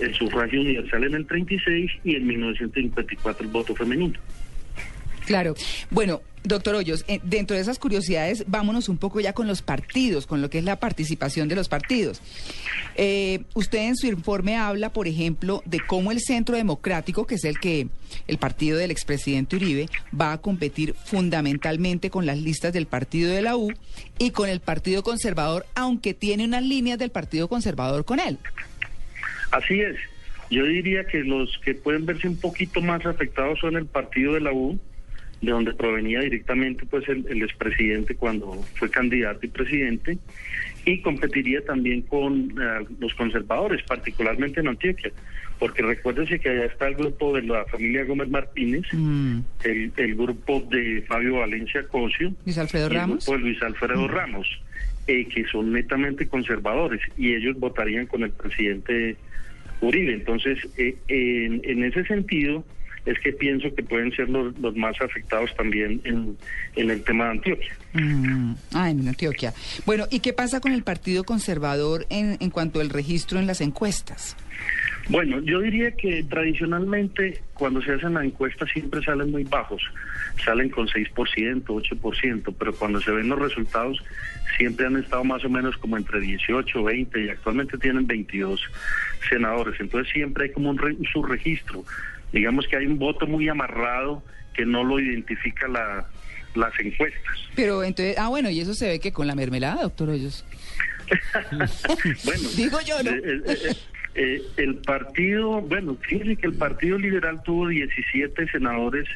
el 0.00 0.12
sufragio 0.14 0.60
universal 0.60 1.04
en 1.04 1.14
el 1.14 1.26
36 1.26 1.92
y 2.02 2.16
en 2.16 2.26
1954 2.26 3.46
el 3.46 3.52
voto 3.52 3.74
femenino. 3.76 4.18
Claro. 5.26 5.54
Bueno, 5.90 6.22
doctor 6.44 6.76
Hoyos, 6.76 7.04
eh, 7.08 7.20
dentro 7.22 7.56
de 7.56 7.62
esas 7.62 7.78
curiosidades, 7.78 8.44
vámonos 8.46 8.88
un 8.88 8.96
poco 8.96 9.20
ya 9.20 9.32
con 9.32 9.46
los 9.46 9.62
partidos, 9.62 10.26
con 10.26 10.40
lo 10.40 10.48
que 10.48 10.58
es 10.58 10.64
la 10.64 10.76
participación 10.76 11.48
de 11.48 11.56
los 11.56 11.68
partidos. 11.68 12.22
Eh, 12.94 13.40
usted 13.54 13.80
en 13.80 13.96
su 13.96 14.06
informe 14.06 14.56
habla, 14.56 14.92
por 14.92 15.08
ejemplo, 15.08 15.62
de 15.66 15.80
cómo 15.80 16.12
el 16.12 16.20
Centro 16.20 16.56
Democrático, 16.56 17.26
que 17.26 17.34
es 17.34 17.44
el 17.44 17.58
que 17.58 17.88
el 18.28 18.38
partido 18.38 18.78
del 18.78 18.90
expresidente 18.90 19.56
Uribe, 19.56 19.86
va 20.18 20.32
a 20.32 20.38
competir 20.38 20.94
fundamentalmente 20.94 22.08
con 22.08 22.24
las 22.24 22.38
listas 22.38 22.72
del 22.72 22.86
partido 22.86 23.32
de 23.32 23.42
la 23.42 23.56
U 23.56 23.72
y 24.18 24.30
con 24.30 24.48
el 24.48 24.60
Partido 24.60 25.02
Conservador, 25.02 25.66
aunque 25.74 26.14
tiene 26.14 26.44
unas 26.44 26.62
líneas 26.62 26.98
del 26.98 27.10
Partido 27.10 27.48
Conservador 27.48 28.04
con 28.04 28.20
él. 28.20 28.38
Así 29.50 29.80
es. 29.80 29.96
Yo 30.50 30.64
diría 30.64 31.04
que 31.04 31.18
los 31.24 31.58
que 31.64 31.74
pueden 31.74 32.06
verse 32.06 32.28
un 32.28 32.36
poquito 32.36 32.80
más 32.80 33.04
afectados 33.04 33.58
son 33.58 33.76
el 33.76 33.86
partido 33.86 34.34
de 34.34 34.40
la 34.40 34.52
U, 34.52 34.78
de 35.42 35.50
donde 35.50 35.74
provenía 35.74 36.20
directamente 36.20 36.86
pues 36.86 37.08
el, 37.08 37.26
el 37.28 37.42
expresidente 37.42 38.14
cuando 38.14 38.52
fue 38.74 38.90
candidato 38.90 39.44
y 39.44 39.48
presidente, 39.48 40.18
y 40.84 41.00
competiría 41.00 41.64
también 41.64 42.02
con 42.02 42.50
eh, 42.60 42.86
los 43.00 43.12
conservadores, 43.14 43.82
particularmente 43.82 44.60
en 44.60 44.68
Antioquia, 44.68 45.10
porque 45.58 45.82
recuérdense 45.82 46.38
que 46.38 46.48
allá 46.50 46.66
está 46.66 46.86
el 46.88 46.94
grupo 46.94 47.34
de 47.34 47.42
la 47.42 47.64
familia 47.66 48.04
Gómez 48.04 48.28
Martínez, 48.28 48.84
Mm. 48.92 49.40
el, 49.64 49.92
el 49.96 50.14
grupo 50.14 50.60
de 50.70 51.02
Fabio 51.08 51.36
Valencia 51.38 51.82
Cosio, 51.88 52.32
Luis 52.44 52.58
Alfredo 52.58 52.86
y 52.86 52.90
el 52.92 52.94
Ramos. 52.96 53.24
grupo 53.26 53.38
de 53.38 53.44
Luis 53.44 53.62
Alfredo 53.62 54.08
Ramos, 54.08 54.60
eh, 55.08 55.26
que 55.26 55.44
son 55.46 55.72
netamente 55.72 56.28
conservadores, 56.28 57.00
y 57.16 57.34
ellos 57.34 57.58
votarían 57.58 58.06
con 58.06 58.22
el 58.22 58.30
presidente 58.30 59.16
Uribe. 59.80 60.14
Entonces, 60.14 60.58
eh, 60.78 60.96
en, 61.08 61.60
en 61.64 61.84
ese 61.84 62.04
sentido, 62.04 62.64
es 63.06 63.18
que 63.20 63.32
pienso 63.32 63.74
que 63.74 63.82
pueden 63.82 64.12
ser 64.12 64.28
los, 64.28 64.56
los 64.58 64.76
más 64.76 65.00
afectados 65.00 65.54
también 65.56 66.00
en, 66.04 66.36
en 66.76 66.90
el 66.90 67.02
tema 67.04 67.24
de 67.26 67.30
Antioquia. 67.30 67.72
Mm, 67.94 68.52
Ah, 68.74 68.90
en 68.90 69.08
Antioquia. 69.08 69.54
Bueno, 69.86 70.06
¿y 70.10 70.20
qué 70.20 70.32
pasa 70.32 70.60
con 70.60 70.72
el 70.72 70.82
Partido 70.82 71.24
Conservador 71.24 72.06
en, 72.10 72.36
en 72.40 72.50
cuanto 72.50 72.80
al 72.80 72.90
registro 72.90 73.38
en 73.38 73.46
las 73.46 73.60
encuestas? 73.60 74.36
Bueno, 75.08 75.40
yo 75.40 75.60
diría 75.60 75.92
que 75.92 76.24
tradicionalmente 76.24 77.40
cuando 77.54 77.80
se 77.80 77.92
hacen 77.92 78.14
las 78.14 78.24
encuestas 78.24 78.68
siempre 78.72 79.00
salen 79.04 79.30
muy 79.30 79.44
bajos, 79.44 79.80
salen 80.44 80.68
con 80.68 80.88
6%, 80.88 81.62
8%, 81.64 82.54
pero 82.58 82.74
cuando 82.74 83.00
se 83.00 83.12
ven 83.12 83.28
los 83.28 83.38
resultados 83.38 84.02
siempre 84.58 84.86
han 84.86 84.96
estado 84.96 85.22
más 85.22 85.44
o 85.44 85.48
menos 85.48 85.76
como 85.76 85.96
entre 85.96 86.18
18, 86.20 86.82
20 86.82 87.24
y 87.24 87.28
actualmente 87.28 87.78
tienen 87.78 88.06
22 88.08 88.60
senadores, 89.30 89.78
entonces 89.80 90.12
siempre 90.12 90.44
hay 90.46 90.50
como 90.52 90.70
un, 90.70 90.78
re- 90.78 90.94
un 90.94 91.06
subregistro, 91.06 91.84
digamos 92.32 92.66
que 92.68 92.76
hay 92.76 92.86
un 92.86 92.98
voto 92.98 93.26
muy 93.26 93.48
amarrado 93.48 94.22
que 94.54 94.64
no 94.64 94.84
lo 94.84 94.98
identifica 94.98 95.68
la, 95.68 96.06
las 96.54 96.72
encuestas. 96.80 97.22
Pero 97.54 97.84
entonces, 97.84 98.16
ah, 98.18 98.28
bueno, 98.28 98.50
y 98.50 98.60
eso 98.60 98.74
se 98.74 98.88
ve 98.88 99.00
que 99.00 99.12
con 99.12 99.26
la 99.26 99.34
mermelada, 99.34 99.82
doctor 99.82 100.10
Hoyos. 100.10 100.44
Bueno, 102.24 102.48
Digo 102.56 102.78
yo, 102.80 103.00
¿no? 103.02 103.10
eh, 103.12 103.42
eh, 103.46 103.76
eh, 104.16 104.42
el 104.56 104.76
partido, 104.76 105.60
bueno, 105.60 105.96
fíjense 106.00 106.36
que 106.36 106.46
el 106.48 106.54
Partido 106.54 106.98
Liberal 106.98 107.42
tuvo 107.44 107.68
17 107.68 108.48
senadores, 108.48 109.06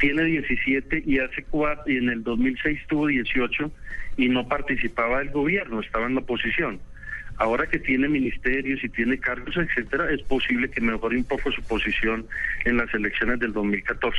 tiene 0.00 0.24
17 0.24 1.02
y 1.06 1.18
hace 1.18 1.44
cuatro, 1.44 1.92
y 1.92 1.98
en 1.98 2.08
el 2.08 2.24
2006 2.24 2.80
tuvo 2.88 3.06
18 3.06 3.70
y 4.16 4.28
no 4.28 4.48
participaba 4.48 5.18
del 5.18 5.30
gobierno, 5.30 5.80
estaba 5.80 6.06
en 6.06 6.14
la 6.14 6.22
oposición. 6.22 6.80
Ahora 7.36 7.66
que 7.66 7.78
tiene 7.78 8.08
ministerios 8.08 8.82
y 8.84 8.88
tiene 8.88 9.18
cargos, 9.18 9.56
etcétera, 9.56 10.10
es 10.10 10.22
posible 10.22 10.70
que 10.70 10.80
mejore 10.80 11.16
un 11.16 11.24
poco 11.24 11.50
su 11.50 11.62
posición 11.62 12.26
en 12.64 12.76
las 12.76 12.92
elecciones 12.94 13.40
del 13.40 13.52
2014. 13.52 14.18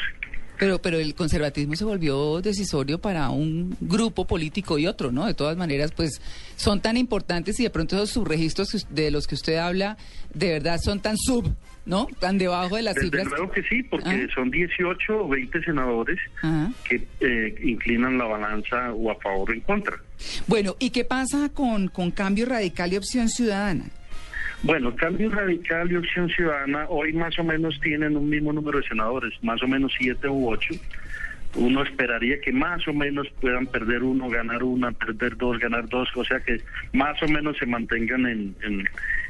Pero, 0.64 0.82
pero 0.82 0.98
el 0.98 1.14
conservatismo 1.14 1.76
se 1.76 1.84
volvió 1.84 2.40
decisorio 2.42 2.98
para 2.98 3.30
un 3.32 3.76
grupo 3.82 4.26
político 4.26 4.80
y 4.80 4.88
otro, 4.88 5.12
¿no? 5.12 5.26
De 5.26 5.34
todas 5.34 5.58
maneras, 5.58 5.92
pues 5.92 6.22
son 6.56 6.80
tan 6.80 6.96
importantes 6.96 7.60
y 7.60 7.64
de 7.64 7.70
pronto 7.70 7.98
esos 7.98 8.12
subregistros 8.12 8.88
de 8.90 9.12
los 9.12 9.28
que 9.28 9.36
usted 9.36 9.58
habla, 9.58 9.98
de 10.34 10.52
verdad 10.52 10.80
son 10.82 11.02
tan 11.02 11.18
sub, 11.18 11.54
¿no? 11.86 12.08
Tan 12.22 12.38
debajo 12.38 12.78
de 12.78 12.82
las 12.84 12.96
Desde 12.96 13.08
cifras. 13.08 13.28
luego 13.28 13.52
que 13.52 13.62
sí, 13.64 13.84
porque 13.84 14.10
Ah. 14.10 14.34
son 14.34 14.50
18 14.52 15.26
o 15.26 15.28
20 15.28 15.62
senadores 15.64 16.18
Ajá. 16.42 16.72
que 16.88 17.06
eh, 17.20 17.56
inclinan 17.62 18.18
la 18.18 18.24
balanza 18.24 18.94
o 18.94 19.12
a 19.12 19.16
favor 19.16 19.50
o 19.50 19.54
en 19.54 19.60
contra. 19.60 19.98
Bueno, 20.48 20.78
¿y 20.80 20.92
qué 20.92 21.04
pasa 21.04 21.50
con, 21.54 21.90
con 21.90 22.12
Cambio 22.12 22.46
Radical 22.46 22.94
y 22.94 22.96
Opción 22.96 23.28
Ciudadana? 23.28 23.84
Bueno, 24.64 24.96
Cambio 24.96 25.30
Radical 25.30 25.92
y 25.92 25.98
Opción 25.98 26.30
Ciudadana 26.30 26.86
hoy 26.88 27.12
más 27.12 27.38
o 27.38 27.44
menos 27.44 27.78
tienen 27.82 28.16
un 28.16 28.30
mismo 28.30 28.54
número 28.54 28.80
de 28.80 28.88
senadores, 28.88 29.34
más 29.42 29.62
o 29.62 29.68
menos 29.68 29.94
siete 29.98 30.30
u 30.30 30.50
ocho. 30.50 30.74
Uno 31.56 31.84
esperaría 31.84 32.40
que 32.40 32.54
más 32.54 32.88
o 32.88 32.94
menos 32.94 33.28
puedan 33.42 33.68
perder 33.68 34.04
uno, 34.04 34.30
ganar 34.30 34.64
una, 34.64 34.94
perder 34.94 35.36
dos, 35.36 35.60
ganar 35.60 35.90
dos, 35.90 36.10
o 36.16 36.24
sea 36.24 36.40
que 36.40 36.62
más 36.94 37.22
o 37.22 37.28
menos 37.28 37.58
se 37.58 37.66
mantengan 37.66 38.26
en, 38.26 38.56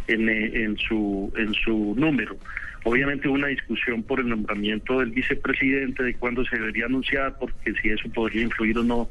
en, 0.08 0.30
eh, 0.30 0.76
su, 0.88 1.34
en 1.36 1.52
su 1.56 1.96
número. 1.98 2.38
Obviamente 2.86 3.28
hubo 3.28 3.36
una 3.36 3.48
discusión 3.48 4.04
por 4.04 4.20
el 4.20 4.28
nombramiento 4.30 5.00
del 5.00 5.12
vicepresidente, 5.12 6.04
de 6.04 6.14
cuándo 6.16 6.44
se 6.46 6.58
debería 6.58 6.86
anunciar, 6.86 7.38
porque 7.40 7.74
si 7.82 7.90
eso 7.90 8.10
podría 8.10 8.44
influir 8.44 8.78
o 8.78 8.84
no 8.84 9.10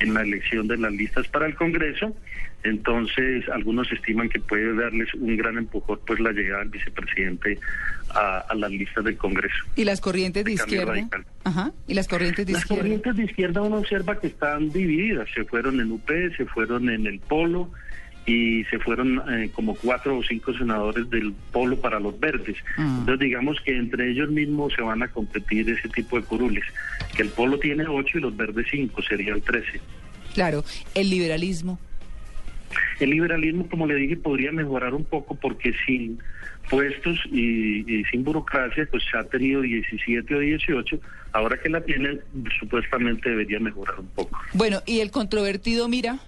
en 0.00 0.14
la 0.14 0.22
elección 0.22 0.68
de 0.68 0.76
las 0.76 0.92
listas 0.92 1.26
para 1.28 1.46
el 1.46 1.54
Congreso. 1.54 2.14
Entonces, 2.64 3.48
algunos 3.50 3.90
estiman 3.92 4.28
que 4.28 4.40
puede 4.40 4.74
darles 4.74 5.12
un 5.14 5.36
gran 5.36 5.58
empujón 5.58 5.98
pues 6.06 6.18
la 6.18 6.32
llegada 6.32 6.60
del 6.60 6.70
vicepresidente 6.70 7.58
a, 8.10 8.38
a 8.48 8.54
las 8.54 8.70
listas 8.70 9.04
del 9.04 9.16
Congreso. 9.16 9.64
¿Y 9.76 9.84
las 9.84 10.00
corrientes 10.00 10.44
de 10.44 10.50
De 10.52 10.56
Cambio 10.56 10.82
izquierda? 10.82 11.24
Ajá. 11.44 11.72
¿Y 11.86 11.94
las 11.94 12.08
corrientes 12.08 12.46
de 12.46 12.52
Las 12.52 12.62
izquierda? 12.62 12.82
corrientes 12.82 13.16
de 13.16 13.24
izquierda 13.24 13.62
uno 13.62 13.76
observa 13.78 14.18
que 14.20 14.26
están 14.28 14.70
divididas, 14.72 15.28
se 15.34 15.44
fueron 15.44 15.80
en 15.80 15.92
UP, 15.92 16.08
se 16.36 16.44
fueron 16.46 16.88
en 16.90 17.06
el 17.06 17.20
Polo 17.20 17.70
y 18.28 18.62
se 18.64 18.78
fueron 18.78 19.22
eh, 19.32 19.50
como 19.54 19.74
cuatro 19.74 20.18
o 20.18 20.22
cinco 20.22 20.52
senadores 20.52 21.08
del 21.08 21.32
Polo 21.50 21.80
para 21.80 21.98
los 21.98 22.20
verdes. 22.20 22.58
Ah. 22.76 22.96
Entonces 23.00 23.20
digamos 23.20 23.58
que 23.64 23.74
entre 23.74 24.10
ellos 24.10 24.28
mismos 24.28 24.74
se 24.74 24.82
van 24.82 25.02
a 25.02 25.08
competir 25.08 25.68
ese 25.70 25.88
tipo 25.88 26.20
de 26.20 26.26
curules, 26.26 26.64
que 27.16 27.22
el 27.22 27.30
Polo 27.30 27.58
tiene 27.58 27.86
ocho 27.88 28.18
y 28.18 28.20
los 28.20 28.36
verdes 28.36 28.66
cinco, 28.70 29.00
serían 29.02 29.40
trece. 29.40 29.80
Claro, 30.34 30.62
el 30.94 31.08
liberalismo. 31.08 31.78
El 33.00 33.10
liberalismo, 33.10 33.66
como 33.66 33.86
le 33.86 33.94
dije, 33.94 34.16
podría 34.16 34.52
mejorar 34.52 34.92
un 34.92 35.04
poco 35.04 35.34
porque 35.34 35.72
sin 35.86 36.18
puestos 36.68 37.18
y, 37.32 38.00
y 38.00 38.04
sin 38.10 38.24
burocracia, 38.24 38.86
pues 38.90 39.04
se 39.10 39.16
ha 39.16 39.24
tenido 39.24 39.62
17 39.62 40.34
o 40.34 40.38
18. 40.38 41.00
Ahora 41.32 41.58
que 41.58 41.70
la 41.70 41.80
tienen, 41.80 42.20
supuestamente 42.60 43.30
debería 43.30 43.58
mejorar 43.58 44.00
un 44.00 44.08
poco. 44.08 44.38
Bueno, 44.52 44.82
¿y 44.84 45.00
el 45.00 45.10
controvertido, 45.10 45.88
mira? 45.88 46.18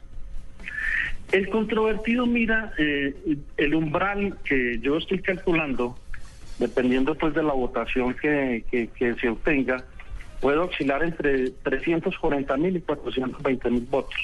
El 1.33 1.49
controvertido 1.49 2.27
mira 2.27 2.73
eh, 2.79 3.15
el 3.57 3.75
umbral 3.75 4.37
que 4.45 4.79
yo 4.81 4.97
estoy 4.97 5.21
calculando, 5.21 5.97
dependiendo 6.59 7.15
pues 7.15 7.35
de 7.35 7.43
la 7.43 7.53
votación 7.53 8.15
que, 8.15 8.65
que, 8.71 8.89
que 8.89 9.15
se 9.15 9.29
obtenga, 9.29 9.85
puede 10.41 10.59
oscilar 10.59 11.05
entre 11.05 11.51
340 11.51 12.57
mil 12.57 12.77
y 12.77 12.81
420 12.81 13.71
mil 13.71 13.87
votos. 13.91 14.21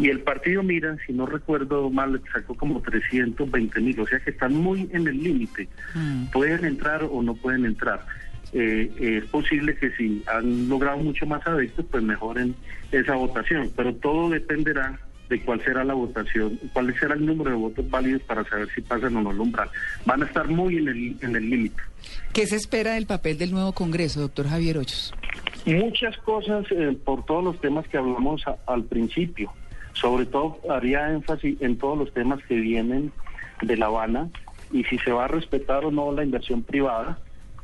Y 0.00 0.08
el 0.08 0.20
partido 0.20 0.62
Mira, 0.62 0.96
si 1.06 1.12
no 1.12 1.26
recuerdo 1.26 1.90
mal, 1.90 2.20
sacó 2.32 2.54
como 2.54 2.80
320 2.80 3.80
mil, 3.80 4.00
o 4.00 4.06
sea 4.06 4.18
que 4.20 4.30
están 4.30 4.54
muy 4.54 4.88
en 4.92 5.06
el 5.06 5.22
límite. 5.22 5.68
Mm. 5.94 6.26
Pueden 6.26 6.64
entrar 6.64 7.04
o 7.04 7.22
no 7.22 7.34
pueden 7.34 7.66
entrar. 7.66 8.06
Eh, 8.52 8.90
eh, 8.98 9.20
es 9.22 9.24
posible 9.26 9.76
que 9.76 9.90
si 9.90 10.22
han 10.26 10.68
logrado 10.68 10.98
mucho 10.98 11.26
más 11.26 11.46
adeptos, 11.46 11.84
pues 11.90 12.02
mejoren 12.02 12.54
esa 12.92 13.14
votación, 13.14 13.70
pero 13.76 13.94
todo 13.96 14.30
dependerá 14.30 14.98
de 15.34 15.40
cuál 15.44 15.60
será 15.64 15.82
la 15.82 15.94
votación, 15.94 16.60
cuál 16.72 16.94
será 16.98 17.14
el 17.14 17.26
número 17.26 17.50
de 17.50 17.56
votos 17.56 17.90
válidos 17.90 18.22
para 18.22 18.44
saber 18.44 18.68
si 18.72 18.80
pasan 18.82 19.16
o 19.16 19.22
no 19.22 19.30
el 19.32 19.40
umbral. 19.40 19.68
Van 20.06 20.22
a 20.22 20.26
estar 20.26 20.46
muy 20.46 20.76
en 20.78 20.88
el 20.88 21.16
en 21.22 21.34
el 21.34 21.50
límite. 21.50 21.82
¿Qué 22.32 22.46
se 22.46 22.54
espera 22.56 22.94
del 22.94 23.06
papel 23.06 23.36
del 23.36 23.50
nuevo 23.50 23.72
Congreso, 23.72 24.20
doctor 24.20 24.46
Javier 24.48 24.78
Hoyos? 24.78 25.12
Muchas 25.66 26.16
cosas 26.18 26.64
eh, 26.70 26.96
por 27.04 27.24
todos 27.24 27.42
los 27.42 27.60
temas 27.60 27.86
que 27.88 27.96
hablamos 27.98 28.46
a- 28.46 28.56
al 28.66 28.84
principio. 28.84 29.50
Sobre 29.94 30.26
todo 30.26 30.58
haría 30.70 31.10
énfasis 31.12 31.60
en 31.60 31.78
todos 31.78 31.98
los 31.98 32.12
temas 32.12 32.40
que 32.48 32.54
vienen 32.54 33.10
de 33.62 33.76
La 33.76 33.86
Habana 33.86 34.28
y 34.72 34.84
si 34.84 34.98
se 34.98 35.10
va 35.10 35.24
a 35.24 35.28
respetar 35.28 35.84
o 35.84 35.90
no 35.90 36.12
la 36.12 36.22
inversión 36.24 36.62
privada, 36.62 37.18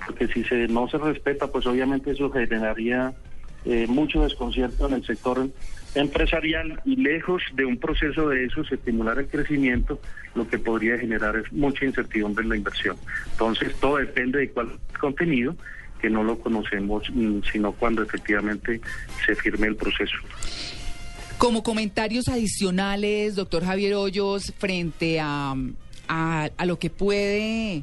porque 0.07 0.27
si 0.29 0.43
se 0.45 0.67
no 0.69 0.89
se 0.89 0.99
respeta, 0.99 1.47
pues 1.49 1.67
obviamente 1.67 2.11
eso 2.13 2.31
generaría 2.31 3.13
eh, 3.65 3.87
mucho 3.89 4.23
desconcierto 4.23 4.87
en 4.89 4.95
el 4.95 5.05
sector 5.05 5.49
empresarial 5.95 6.81
y 6.85 6.97
lejos 6.97 7.43
de 7.55 7.65
un 7.65 7.79
proceso 7.79 8.29
de 8.29 8.45
esos 8.45 8.71
estimular 8.71 9.19
el 9.19 9.29
crecimiento, 9.29 10.01
lo 10.35 10.49
que 10.49 10.59
podría 10.59 10.99
generar 10.99 11.37
es 11.37 11.53
mucha 11.53 11.85
incertidumbre 11.85 12.45
en 12.45 12.51
la 12.51 12.57
inversión. 12.57 12.97
Entonces 13.33 13.75
todo 13.81 13.97
depende 13.97 14.39
de 14.39 14.51
cuál 14.51 14.71
contenido 14.99 15.57
que 16.01 16.09
no 16.09 16.23
lo 16.23 16.39
conocemos 16.39 17.05
mm, 17.13 17.41
sino 17.53 17.73
cuando 17.73 18.03
efectivamente 18.03 18.81
se 19.27 19.35
firme 19.35 19.67
el 19.67 19.77
proceso. 19.77 20.17
Como 21.39 21.63
comentarios 21.63 22.29
adicionales, 22.29 23.35
doctor 23.35 23.65
Javier 23.65 23.95
Hoyos, 23.95 24.53
frente 24.59 25.21
a, 25.21 25.55
a, 26.09 26.49
a 26.57 26.67
lo 26.67 26.79
que 26.79 26.91
puede 26.91 27.83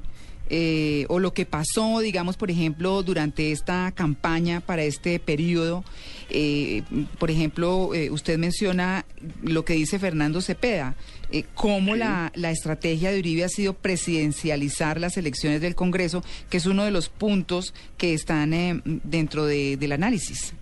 eh, 0.49 1.05
o 1.09 1.19
lo 1.19 1.33
que 1.33 1.45
pasó, 1.45 1.99
digamos, 1.99 2.37
por 2.37 2.49
ejemplo, 2.51 3.03
durante 3.03 3.51
esta 3.51 3.91
campaña 3.93 4.59
para 4.61 4.83
este 4.83 5.19
periodo. 5.19 5.83
Eh, 6.29 6.83
por 7.19 7.31
ejemplo, 7.31 7.93
eh, 7.93 8.09
usted 8.11 8.37
menciona 8.37 9.05
lo 9.43 9.63
que 9.65 9.73
dice 9.73 9.97
Fernando 9.99 10.41
Cepeda, 10.41 10.95
eh, 11.31 11.43
cómo 11.53 11.95
la, 11.95 12.31
la 12.35 12.51
estrategia 12.51 13.11
de 13.11 13.19
Uribe 13.19 13.43
ha 13.45 13.49
sido 13.49 13.73
presidencializar 13.73 14.99
las 14.99 15.17
elecciones 15.17 15.61
del 15.61 15.75
Congreso, 15.75 16.23
que 16.49 16.57
es 16.57 16.65
uno 16.65 16.83
de 16.85 16.91
los 16.91 17.09
puntos 17.09 17.73
que 17.97 18.13
están 18.13 18.53
eh, 18.53 18.81
dentro 18.85 19.45
de- 19.45 19.77
del 19.77 19.91
análisis. 19.93 20.53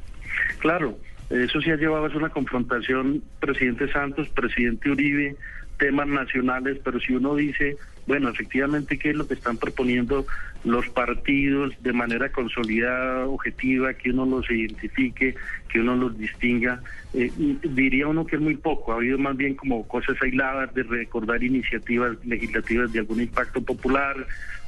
Claro, 0.59 0.97
eso 1.29 1.61
sí 1.61 1.71
ha 1.71 1.75
llevado 1.77 2.05
a 2.05 2.17
una 2.17 2.29
confrontación 2.29 3.23
presidente 3.39 3.91
Santos, 3.91 4.29
presidente 4.29 4.89
Uribe, 4.89 5.35
temas 5.79 6.07
nacionales, 6.07 6.77
pero 6.83 6.99
si 6.99 7.13
uno 7.13 7.35
dice, 7.35 7.75
bueno, 8.07 8.29
efectivamente, 8.29 8.99
¿qué 8.99 9.09
es 9.09 9.15
lo 9.15 9.27
que 9.27 9.33
están 9.33 9.57
proponiendo 9.57 10.25
los 10.63 10.87
partidos 10.89 11.73
de 11.81 11.93
manera 11.93 12.31
consolidada, 12.31 13.25
objetiva, 13.27 13.93
que 13.93 14.11
uno 14.11 14.25
los 14.25 14.49
identifique, 14.49 15.35
que 15.69 15.79
uno 15.79 15.95
los 15.95 16.17
distinga? 16.17 16.81
Eh, 17.13 17.31
diría 17.63 18.07
uno 18.07 18.25
que 18.25 18.35
es 18.35 18.41
muy 18.41 18.55
poco, 18.55 18.91
ha 18.91 18.97
habido 18.97 19.17
más 19.17 19.35
bien 19.35 19.55
como 19.55 19.87
cosas 19.87 20.17
aisladas 20.21 20.73
de 20.75 20.83
recordar 20.83 21.43
iniciativas 21.43 22.17
legislativas 22.25 22.91
de 22.93 22.99
algún 22.99 23.21
impacto 23.21 23.61
popular, 23.61 24.15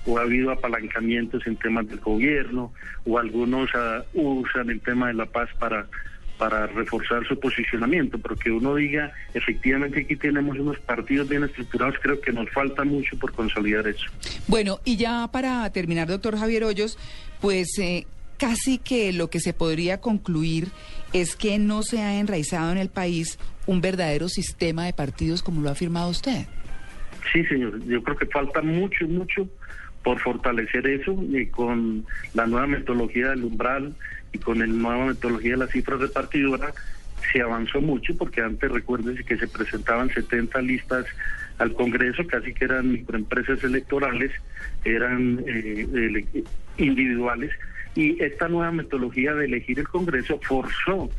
o 0.05 0.17
ha 0.17 0.21
habido 0.21 0.51
apalancamientos 0.51 1.45
en 1.45 1.57
temas 1.57 1.87
del 1.87 1.99
gobierno, 1.99 2.73
o 3.05 3.19
algunos 3.19 3.69
ah, 3.75 4.03
usan 4.13 4.69
el 4.69 4.79
tema 4.81 5.09
de 5.09 5.13
la 5.13 5.25
paz 5.25 5.49
para 5.59 5.85
para 6.37 6.67
reforzar 6.67 7.25
su 7.27 7.39
posicionamiento, 7.39 8.17
pero 8.19 8.35
que 8.35 8.51
uno 8.51 8.75
diga, 8.75 9.11
efectivamente 9.33 10.01
aquí 10.01 10.15
tenemos 10.15 10.57
unos 10.57 10.79
partidos 10.79 11.27
bien 11.27 11.43
estructurados, 11.43 11.95
creo 12.01 12.19
que 12.21 12.31
nos 12.31 12.49
falta 12.51 12.83
mucho 12.83 13.17
por 13.17 13.33
consolidar 13.33 13.87
eso. 13.87 14.05
Bueno, 14.47 14.79
y 14.85 14.97
ya 14.97 15.27
para 15.31 15.69
terminar, 15.71 16.07
doctor 16.07 16.37
Javier 16.37 16.63
Hoyos, 16.63 16.97
pues 17.41 17.67
eh, 17.79 18.05
casi 18.37 18.77
que 18.77 19.13
lo 19.13 19.29
que 19.29 19.39
se 19.39 19.53
podría 19.53 19.99
concluir 19.99 20.67
es 21.13 21.35
que 21.35 21.57
no 21.57 21.83
se 21.83 22.01
ha 22.01 22.19
enraizado 22.19 22.71
en 22.71 22.77
el 22.77 22.89
país 22.89 23.39
un 23.65 23.81
verdadero 23.81 24.29
sistema 24.29 24.85
de 24.85 24.93
partidos 24.93 25.43
como 25.43 25.61
lo 25.61 25.69
ha 25.69 25.73
afirmado 25.73 26.09
usted. 26.09 26.45
Sí, 27.31 27.43
señor, 27.45 27.83
yo 27.85 28.01
creo 28.03 28.17
que 28.17 28.25
falta 28.27 28.61
mucho, 28.61 29.07
mucho 29.07 29.47
por 30.07 30.21
fortalecer 30.21 30.87
eso 30.87 31.21
y 31.33 31.47
con 31.47 32.05
la 32.33 32.47
nueva 32.47 32.65
metodología 32.65 33.31
del 33.31 33.43
umbral 33.43 33.93
y 34.31 34.37
con 34.37 34.59
la 34.59 34.65
nueva 34.65 35.07
metodología 35.07 35.51
de 35.51 35.57
las 35.57 35.71
cifras 35.71 35.99
repartidoras 35.99 36.73
se 37.29 37.41
avanzó 37.41 37.81
mucho 37.81 38.15
porque 38.15 38.41
antes 38.41 38.71
recuérdense 38.71 39.25
que 39.25 39.35
se 39.35 39.49
presentaban 39.49 40.09
70 40.09 40.61
listas 40.61 41.05
al 41.57 41.73
Congreso, 41.73 42.25
casi 42.25 42.53
que 42.53 42.63
eran 42.63 42.89
microempresas 42.89 43.61
electorales, 43.65 44.31
eran 44.85 45.43
eh, 45.45 46.23
individuales 46.77 47.51
y 47.93 48.23
esta 48.23 48.47
nueva 48.47 48.71
metodología 48.71 49.33
de 49.33 49.43
elegir 49.43 49.77
el 49.77 49.89
Congreso 49.89 50.39
forzó 50.41 51.09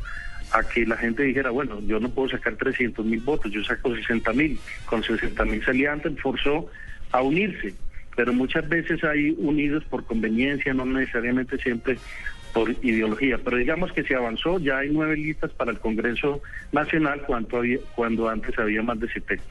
a 0.51 0.63
que 0.63 0.87
la 0.87 0.97
gente 0.97 1.21
dijera, 1.21 1.51
bueno, 1.51 1.79
yo 1.81 1.99
no 1.99 2.09
puedo 2.09 2.29
sacar 2.29 2.55
300 2.55 3.05
mil 3.05 3.19
votos, 3.19 3.51
yo 3.51 3.63
saco 3.63 3.95
60 3.95 4.33
mil, 4.33 4.59
con 4.85 5.03
60 5.03 5.45
mil 5.45 5.63
salía 5.63 5.93
antes, 5.93 6.19
forzó 6.19 6.71
a 7.11 7.21
unirse, 7.21 7.75
pero 8.19 8.33
muchas 8.33 8.67
veces 8.67 9.01
hay 9.05 9.33
unidos 9.37 9.81
por 9.85 10.03
conveniencia, 10.03 10.73
no 10.73 10.85
necesariamente 10.85 11.57
siempre 11.57 11.97
por 12.53 12.69
ideología, 12.83 13.37
pero 13.37 13.55
digamos 13.55 13.93
que 13.93 14.03
se 14.03 14.13
avanzó, 14.13 14.59
ya 14.59 14.79
hay 14.79 14.89
nueve 14.89 15.15
listas 15.15 15.51
para 15.51 15.71
el 15.71 15.79
Congreso 15.79 16.41
Nacional 16.73 17.21
cuando, 17.25 17.59
había, 17.59 17.77
cuando 17.95 18.27
antes 18.27 18.59
había 18.59 18.83
más 18.83 18.99
de 18.99 19.07
70. 19.07 19.41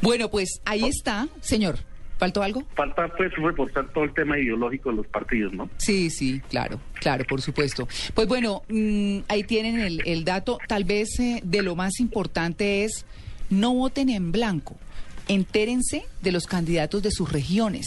Bueno, 0.00 0.30
pues 0.30 0.62
ahí 0.64 0.84
está, 0.84 1.28
señor. 1.40 1.76
¿Faltó 2.16 2.42
algo? 2.42 2.64
Falta 2.74 3.06
pues 3.08 3.34
reforzar 3.34 3.86
todo 3.92 4.04
el 4.04 4.14
tema 4.14 4.38
ideológico 4.38 4.88
de 4.88 4.96
los 4.96 5.06
partidos, 5.08 5.52
¿no? 5.52 5.68
Sí, 5.76 6.08
sí, 6.08 6.40
claro, 6.48 6.80
claro, 6.94 7.26
por 7.26 7.42
supuesto. 7.42 7.86
Pues 8.14 8.26
bueno, 8.26 8.62
mm, 8.70 9.18
ahí 9.28 9.44
tienen 9.44 9.78
el, 9.78 10.00
el 10.06 10.24
dato. 10.24 10.56
Tal 10.68 10.84
vez 10.84 11.20
eh, 11.20 11.42
de 11.44 11.60
lo 11.60 11.76
más 11.76 12.00
importante 12.00 12.84
es 12.84 13.04
no 13.50 13.74
voten 13.74 14.08
en 14.08 14.32
blanco. 14.32 14.78
Entérense 15.28 16.04
de 16.22 16.32
los 16.32 16.46
candidatos 16.46 17.02
de 17.02 17.10
sus 17.10 17.32
regiones. 17.32 17.86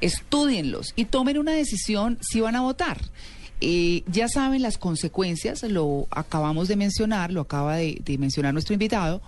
Estudienlos 0.00 0.92
y 0.96 1.06
tomen 1.06 1.38
una 1.38 1.52
decisión 1.52 2.18
si 2.20 2.40
van 2.40 2.56
a 2.56 2.60
votar. 2.60 3.00
Eh, 3.60 4.04
ya 4.06 4.28
saben 4.28 4.62
las 4.62 4.78
consecuencias, 4.78 5.64
lo 5.64 6.06
acabamos 6.10 6.68
de 6.68 6.76
mencionar, 6.76 7.32
lo 7.32 7.40
acaba 7.40 7.76
de, 7.76 8.16
mencionar 8.18 8.52
nuestro 8.52 8.74
invitado, 8.74 9.20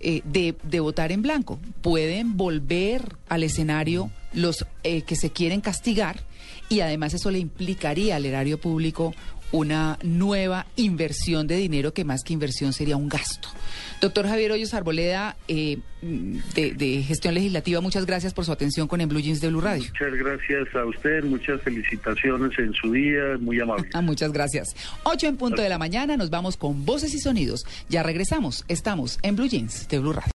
eh, 0.00 0.22
de, 0.24 0.56
de 0.62 0.80
votar 0.80 1.12
en 1.12 1.20
blanco. 1.20 1.58
Pueden 1.82 2.36
volver 2.36 3.16
al 3.28 3.42
escenario 3.42 4.10
los 4.32 4.66
eh, 4.82 5.02
que 5.02 5.16
se 5.16 5.30
quieren 5.30 5.60
castigar 5.60 6.20
y 6.68 6.80
además 6.80 7.14
eso 7.14 7.30
le 7.30 7.38
implicaría 7.38 8.16
al 8.16 8.24
erario 8.24 8.58
público 8.58 9.14
una 9.54 10.00
nueva 10.02 10.66
inversión 10.74 11.46
de 11.46 11.56
dinero 11.56 11.94
que 11.94 12.04
más 12.04 12.24
que 12.24 12.32
inversión 12.32 12.72
sería 12.72 12.96
un 12.96 13.08
gasto. 13.08 13.48
Doctor 14.00 14.26
Javier 14.26 14.50
Hoyos 14.50 14.74
Arboleda, 14.74 15.36
eh, 15.46 15.78
de, 16.02 16.72
de 16.72 17.02
Gestión 17.04 17.34
Legislativa, 17.34 17.80
muchas 17.80 18.04
gracias 18.04 18.34
por 18.34 18.44
su 18.44 18.50
atención 18.50 18.88
con 18.88 19.00
En 19.00 19.08
Blue 19.08 19.20
Jeans 19.20 19.40
de 19.40 19.50
Blue 19.50 19.60
Radio. 19.60 19.84
Muchas 19.84 20.12
gracias 20.12 20.74
a 20.74 20.84
usted, 20.84 21.22
muchas 21.22 21.62
felicitaciones 21.62 22.58
en 22.58 22.72
su 22.74 22.90
día, 22.90 23.38
muy 23.38 23.60
amable. 23.60 23.88
Ah, 23.94 24.00
muchas 24.02 24.32
gracias. 24.32 24.74
Ocho 25.04 25.28
en 25.28 25.36
punto 25.36 25.62
de 25.62 25.68
la 25.68 25.78
mañana, 25.78 26.16
nos 26.16 26.30
vamos 26.30 26.56
con 26.56 26.84
voces 26.84 27.14
y 27.14 27.20
sonidos. 27.20 27.64
Ya 27.88 28.02
regresamos, 28.02 28.64
estamos 28.66 29.20
en 29.22 29.36
Blue 29.36 29.46
Jeans 29.46 29.86
de 29.86 30.00
Blue 30.00 30.12
Radio. 30.12 30.32